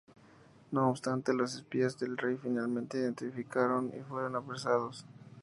[0.71, 5.05] No obstante, los espías del rey finalmente lo identificaron y fueron apresados.